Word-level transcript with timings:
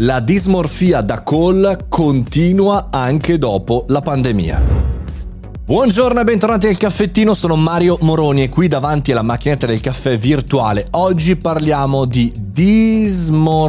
La 0.00 0.20
dismorfia 0.20 1.00
da 1.00 1.22
call 1.22 1.86
continua 1.88 2.88
anche 2.90 3.38
dopo 3.38 3.86
la 3.88 4.02
pandemia. 4.02 4.62
Buongiorno 5.64 6.20
e 6.20 6.24
bentornati 6.24 6.66
al 6.66 6.76
caffettino, 6.76 7.32
sono 7.32 7.56
Mario 7.56 7.96
Moroni 8.02 8.42
e 8.42 8.50
qui 8.50 8.68
davanti 8.68 9.12
alla 9.12 9.22
macchinetta 9.22 9.64
del 9.64 9.80
caffè 9.80 10.18
virtuale. 10.18 10.86
Oggi 10.90 11.36
parliamo 11.36 12.04
di 12.04 12.30
dismorfia, 12.36 13.66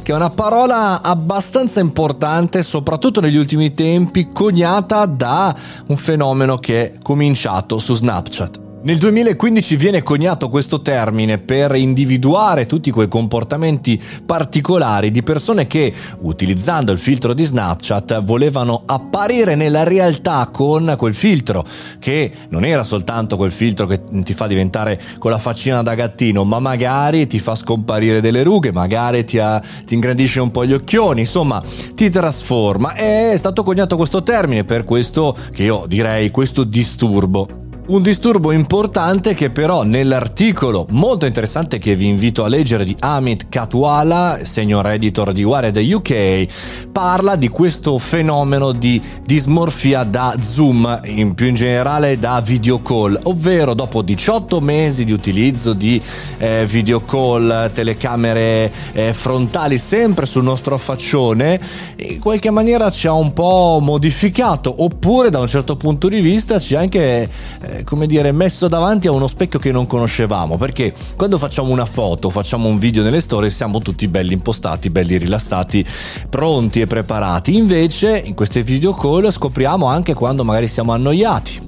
che 0.00 0.12
è 0.12 0.14
una 0.14 0.30
parola 0.30 1.02
abbastanza 1.02 1.80
importante, 1.80 2.62
soprattutto 2.62 3.20
negli 3.20 3.36
ultimi 3.36 3.74
tempi, 3.74 4.28
coniata 4.32 5.06
da 5.06 5.52
un 5.88 5.96
fenomeno 5.96 6.58
che 6.58 6.84
è 6.84 6.98
cominciato 7.02 7.78
su 7.78 7.94
Snapchat. 7.94 8.65
Nel 8.82 8.98
2015 8.98 9.74
viene 9.74 10.02
coniato 10.04 10.48
questo 10.48 10.80
termine 10.80 11.38
per 11.38 11.74
individuare 11.74 12.66
tutti 12.66 12.92
quei 12.92 13.08
comportamenti 13.08 14.00
particolari 14.24 15.10
di 15.10 15.24
persone 15.24 15.66
che, 15.66 15.92
utilizzando 16.20 16.92
il 16.92 16.98
filtro 16.98 17.34
di 17.34 17.42
Snapchat, 17.42 18.22
volevano 18.22 18.82
apparire 18.86 19.56
nella 19.56 19.82
realtà 19.82 20.50
con 20.52 20.94
quel 20.96 21.14
filtro, 21.14 21.64
che 21.98 22.30
non 22.50 22.64
era 22.64 22.84
soltanto 22.84 23.36
quel 23.36 23.50
filtro 23.50 23.86
che 23.86 24.04
ti 24.04 24.34
fa 24.34 24.46
diventare 24.46 25.00
con 25.18 25.32
la 25.32 25.38
faccina 25.38 25.82
da 25.82 25.94
gattino, 25.96 26.44
ma 26.44 26.60
magari 26.60 27.26
ti 27.26 27.40
fa 27.40 27.56
scomparire 27.56 28.20
delle 28.20 28.44
rughe, 28.44 28.70
magari 28.70 29.24
ti, 29.24 29.38
ha, 29.40 29.60
ti 29.84 29.94
ingrandisce 29.94 30.38
un 30.38 30.52
po' 30.52 30.64
gli 30.64 30.74
occhioni, 30.74 31.20
insomma, 31.20 31.60
ti 31.94 32.08
trasforma. 32.08 32.92
È 32.92 33.34
stato 33.36 33.64
coniato 33.64 33.96
questo 33.96 34.22
termine 34.22 34.62
per 34.62 34.84
questo 34.84 35.36
che 35.52 35.64
io 35.64 35.86
direi 35.88 36.30
questo 36.30 36.62
disturbo. 36.62 37.64
Un 37.88 38.02
disturbo 38.02 38.50
importante 38.50 39.32
che 39.34 39.50
però 39.50 39.84
nell'articolo 39.84 40.86
molto 40.90 41.24
interessante 41.24 41.78
che 41.78 41.94
vi 41.94 42.08
invito 42.08 42.42
a 42.42 42.48
leggere 42.48 42.84
di 42.84 42.96
Amit 42.98 43.48
Katwala, 43.48 44.40
senior 44.42 44.88
editor 44.88 45.30
di 45.30 45.44
Wired 45.44 45.76
UK, 45.76 46.46
parla 46.90 47.36
di 47.36 47.46
questo 47.46 47.96
fenomeno 47.98 48.72
di 48.72 49.00
dismorfia 49.22 50.02
da 50.02 50.34
Zoom, 50.40 51.00
in 51.04 51.34
più 51.34 51.46
in 51.46 51.54
generale 51.54 52.18
da 52.18 52.40
video 52.40 52.82
call, 52.82 53.20
ovvero 53.22 53.72
dopo 53.72 54.02
18 54.02 54.60
mesi 54.60 55.04
di 55.04 55.12
utilizzo 55.12 55.72
di 55.72 56.02
eh, 56.38 56.66
video 56.66 57.02
call, 57.02 57.70
telecamere 57.72 58.72
eh, 58.94 59.12
frontali 59.12 59.78
sempre 59.78 60.26
sul 60.26 60.42
nostro 60.42 60.76
faccione, 60.76 61.60
in 61.98 62.18
qualche 62.18 62.50
maniera 62.50 62.90
ci 62.90 63.06
ha 63.06 63.12
un 63.12 63.32
po' 63.32 63.78
modificato, 63.80 64.74
oppure 64.82 65.30
da 65.30 65.38
un 65.38 65.46
certo 65.46 65.76
punto 65.76 66.08
di 66.08 66.18
vista 66.18 66.58
ci 66.58 66.74
ha 66.74 66.80
anche... 66.80 67.30
Eh, 67.60 67.74
come 67.84 68.06
dire, 68.06 68.32
messo 68.32 68.68
davanti 68.68 69.06
a 69.06 69.12
uno 69.12 69.26
specchio 69.26 69.58
che 69.58 69.72
non 69.72 69.86
conoscevamo, 69.86 70.56
perché 70.56 70.94
quando 71.16 71.38
facciamo 71.38 71.70
una 71.72 71.86
foto, 71.86 72.30
facciamo 72.30 72.68
un 72.68 72.78
video 72.78 73.02
nelle 73.02 73.20
storie, 73.20 73.50
siamo 73.50 73.80
tutti 73.80 74.08
belli 74.08 74.32
impostati, 74.32 74.90
belli 74.90 75.16
rilassati, 75.16 75.84
pronti 76.28 76.80
e 76.80 76.86
preparati. 76.86 77.56
Invece, 77.56 78.22
in 78.24 78.34
queste 78.34 78.62
video 78.62 78.94
call 78.94 79.30
scopriamo 79.30 79.86
anche 79.86 80.14
quando 80.14 80.44
magari 80.44 80.68
siamo 80.68 80.92
annoiati 80.92 81.60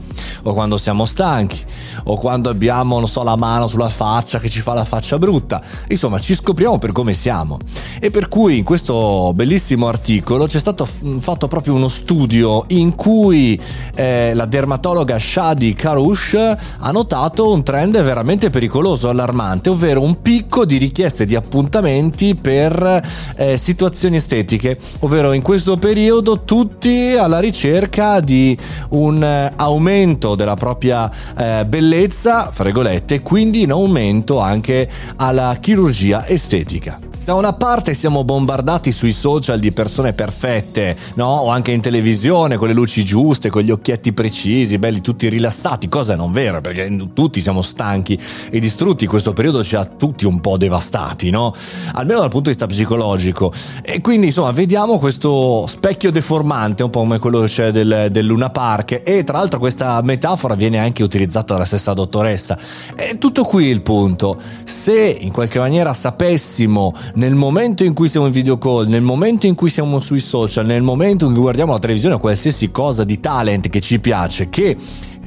o 0.42 0.52
quando 0.52 0.76
siamo 0.76 1.04
stanchi 1.04 1.64
o 2.04 2.16
quando 2.16 2.50
abbiamo, 2.50 2.98
non 2.98 3.08
so, 3.08 3.22
la 3.22 3.36
mano 3.36 3.66
sulla 3.66 3.88
faccia 3.88 4.38
che 4.38 4.48
ci 4.48 4.60
fa 4.60 4.74
la 4.74 4.84
faccia 4.84 5.18
brutta. 5.18 5.60
Insomma, 5.88 6.20
ci 6.20 6.34
scopriamo 6.34 6.78
per 6.78 6.92
come 6.92 7.14
siamo. 7.14 7.58
E 8.00 8.10
per 8.10 8.28
cui 8.28 8.58
in 8.58 8.64
questo 8.64 9.32
bellissimo 9.34 9.88
articolo 9.88 10.46
c'è 10.46 10.58
stato 10.58 10.86
fatto 11.18 11.48
proprio 11.48 11.74
uno 11.74 11.88
studio 11.88 12.64
in 12.68 12.94
cui 12.94 13.60
eh, 13.94 14.32
la 14.34 14.46
dermatologa 14.46 15.18
Shadi 15.18 15.74
Karush 15.74 16.36
ha 16.78 16.90
notato 16.90 17.52
un 17.52 17.62
trend 17.62 18.00
veramente 18.02 18.50
pericoloso, 18.50 19.08
allarmante, 19.08 19.70
ovvero 19.70 20.00
un 20.00 20.20
picco 20.20 20.64
di 20.64 20.76
richieste 20.76 21.26
di 21.26 21.34
appuntamenti 21.34 22.34
per 22.34 23.02
eh, 23.36 23.56
situazioni 23.56 24.16
estetiche, 24.16 24.78
ovvero 25.00 25.32
in 25.32 25.42
questo 25.42 25.76
periodo 25.76 26.44
tutti 26.44 27.14
alla 27.18 27.40
ricerca 27.40 28.20
di 28.20 28.56
un 28.90 29.22
eh, 29.22 29.52
aumento 29.56 30.34
della 30.34 30.56
propria 30.56 31.10
eh, 31.36 31.64
bellezza 31.66 31.87
bellezza, 31.88 32.50
fra 32.52 32.64
virgolette, 32.64 33.22
quindi 33.22 33.62
in 33.62 33.70
aumento 33.70 34.38
anche 34.40 34.90
alla 35.16 35.56
chirurgia 35.58 36.26
estetica. 36.26 36.98
Da 37.28 37.34
una 37.34 37.52
parte 37.52 37.92
siamo 37.92 38.24
bombardati 38.24 38.90
sui 38.90 39.12
social 39.12 39.58
di 39.58 39.70
persone 39.70 40.14
perfette, 40.14 40.96
no? 41.16 41.26
O 41.26 41.50
anche 41.50 41.72
in 41.72 41.82
televisione 41.82 42.56
con 42.56 42.68
le 42.68 42.72
luci 42.72 43.04
giuste, 43.04 43.50
con 43.50 43.60
gli 43.60 43.70
occhietti 43.70 44.14
precisi, 44.14 44.78
belli 44.78 45.02
tutti 45.02 45.28
rilassati, 45.28 45.90
cosa 45.90 46.16
non 46.16 46.32
vera 46.32 46.62
perché 46.62 46.90
tutti 47.12 47.42
siamo 47.42 47.60
stanchi 47.60 48.18
e 48.50 48.58
distrutti, 48.58 49.04
questo 49.04 49.34
periodo 49.34 49.62
ci 49.62 49.76
ha 49.76 49.84
tutti 49.84 50.24
un 50.24 50.40
po' 50.40 50.56
devastati, 50.56 51.28
no? 51.28 51.52
Almeno 51.92 52.20
dal 52.20 52.30
punto 52.30 52.48
di 52.48 52.56
vista 52.56 52.64
psicologico. 52.64 53.52
E 53.82 54.00
quindi 54.00 54.28
insomma 54.28 54.52
vediamo 54.52 54.98
questo 54.98 55.66
specchio 55.66 56.10
deformante, 56.10 56.82
un 56.82 56.88
po' 56.88 57.00
come 57.00 57.18
quello 57.18 57.40
che 57.40 57.48
c'è 57.48 57.70
del, 57.72 58.08
del 58.10 58.24
Luna 58.24 58.48
Park 58.48 59.02
e 59.04 59.22
tra 59.24 59.36
l'altro 59.36 59.58
questa 59.58 60.00
metafora 60.00 60.54
viene 60.54 60.78
anche 60.78 61.02
utilizzata 61.02 61.52
dalla 61.52 61.66
stessa 61.66 61.92
dottoressa. 61.92 62.56
E 62.96 63.18
tutto 63.18 63.44
qui 63.44 63.66
il 63.66 63.82
punto. 63.82 64.40
Se 64.64 64.98
in 64.98 65.30
qualche 65.30 65.58
maniera 65.58 65.92
sapessimo 65.92 66.94
nel 67.18 67.34
momento 67.34 67.82
in 67.82 67.94
cui 67.94 68.08
siamo 68.08 68.26
in 68.26 68.32
video 68.32 68.58
call, 68.58 68.86
nel 68.86 69.02
momento 69.02 69.48
in 69.48 69.56
cui 69.56 69.70
siamo 69.70 69.98
sui 69.98 70.20
social, 70.20 70.64
nel 70.64 70.82
momento 70.82 71.26
in 71.26 71.32
cui 71.32 71.40
guardiamo 71.40 71.72
la 71.72 71.80
televisione 71.80 72.14
o 72.14 72.18
qualsiasi 72.18 72.70
cosa 72.70 73.02
di 73.02 73.18
talent 73.18 73.68
che 73.68 73.80
ci 73.80 73.98
piace, 73.98 74.48
che 74.48 74.76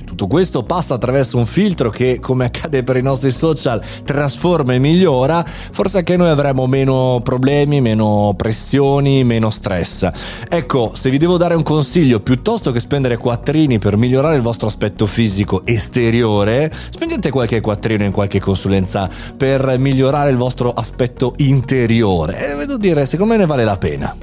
tutto 0.04 0.28
questo 0.28 0.64
passa 0.64 0.96
attraverso 0.96 1.38
un 1.38 1.46
filtro 1.46 1.90
che, 1.90 2.20
come 2.20 2.46
accade 2.46 2.84
per 2.84 2.98
i 2.98 3.02
nostri 3.02 3.32
social, 3.32 3.82
trasforma 4.04 4.74
e 4.74 4.80
migliora, 4.80 5.44
forse 5.44 6.00
anche 6.00 6.18
noi 6.18 6.30
avremo 6.30 6.68
meno 6.68 7.20
problemi, 7.24 7.82
meno 7.82 8.34
pressioni, 8.36 9.24
meno 9.24 9.50
stress. 9.50 10.10
Ecco, 10.48 10.92
se 10.94 11.10
vi 11.10 11.18
devo 11.18 11.38
dare 11.38 11.56
un 11.56 11.64
consiglio, 11.64 12.20
piuttosto 12.20 12.72
che 12.72 12.80
spendere 12.80 13.18
quattrini 13.18 13.80
per 13.80 13.98
migliorare 13.98 14.36
il 14.36 14.42
vostro 14.42 14.68
aspetto 14.68 15.06
fisico 15.06 15.66
esteriore, 15.66 16.72
spendete 16.90 17.30
qualche 17.30 17.62
quattrino 17.62 18.04
in 18.04 18.12
qualche 18.12 18.40
consulenza 18.40 19.10
per 19.36 19.78
migliorare 19.78 20.30
il 20.30 20.38
vostro 20.38 20.72
aspetto 20.72 21.34
interiore. 21.38 22.52
E 22.52 22.56
devo 22.56 22.78
dire, 22.78 23.06
secondo 23.06 23.34
me 23.34 23.40
ne 23.40 23.46
vale 23.46 23.64
la 23.64 23.78
pena. 23.78 24.16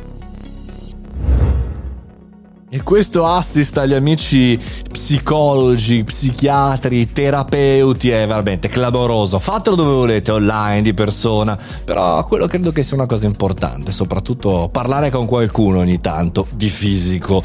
E 2.71 2.83
questo 2.83 3.25
assist 3.27 3.79
agli 3.79 3.95
amici 3.95 4.61
psicologi, 4.99 6.03
psichiatri, 6.03 7.13
terapeuti 7.13 8.11
è 8.11 8.27
veramente 8.27 8.69
clamoroso. 8.69 9.39
Fatelo 9.39 9.77
dove 9.77 9.95
volete, 9.95 10.33
online, 10.33 10.83
di 10.83 10.93
persona, 10.93 11.57
però 11.85 12.27
quello 12.27 12.49
credo 12.49 12.73
che 12.73 12.83
sia 12.83 12.97
una 12.97 13.07
cosa 13.07 13.27
importante, 13.27 13.93
soprattutto 13.93 14.69
parlare 14.73 15.11
con 15.11 15.25
qualcuno 15.25 15.79
ogni 15.79 16.01
tanto 16.01 16.49
di 16.53 16.69
fisico. 16.69 17.41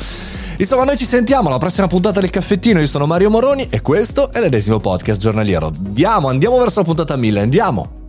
Insomma, 0.58 0.84
noi 0.84 0.98
ci 0.98 1.06
sentiamo 1.06 1.50
alla 1.50 1.60
prossima 1.60 1.86
puntata 1.86 2.20
del 2.20 2.32
caffettino. 2.32 2.80
Io 2.80 2.88
sono 2.88 3.06
Mario 3.06 3.30
Moroni 3.30 3.68
e 3.70 3.82
questo 3.82 4.32
è 4.32 4.40
l'ennesimo 4.40 4.80
podcast 4.80 5.20
giornaliero. 5.20 5.68
Andiamo, 5.68 6.30
andiamo 6.30 6.58
verso 6.58 6.80
la 6.80 6.86
puntata 6.86 7.16
1000, 7.16 7.40
andiamo! 7.40 8.03